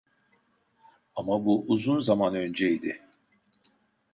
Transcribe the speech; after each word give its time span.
Ama 1.15 1.45
bu 1.45 1.65
uzun 1.67 2.01
zaman 2.01 2.35
önceydi. 2.35 3.01